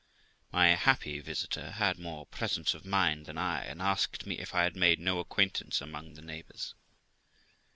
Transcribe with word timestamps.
My 0.51 0.69
happy 0.69 1.19
visitor 1.19 1.73
had 1.73 1.99
more 1.99 2.25
presence 2.25 2.73
of 2.73 2.85
mind 2.87 3.27
than 3.27 3.37
I, 3.37 3.63
and 3.65 3.83
asked 3.83 4.25
me 4.25 4.39
if 4.39 4.55
I 4.55 4.63
had 4.63 4.75
made 4.75 4.99
no 4.99 5.19
acquaintance 5.19 5.79
among 5.79 6.15
the 6.15 6.23
neighbours. 6.23 6.73